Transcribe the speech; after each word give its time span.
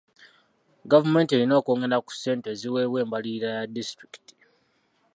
Gavumenti 0.91 1.31
erina 1.33 1.53
okwongera 1.57 2.03
ku 2.05 2.11
ssente 2.15 2.47
eziweebwa 2.53 2.97
embalirira 3.03 3.49
ya 3.57 3.65
disitulikiti. 3.75 4.35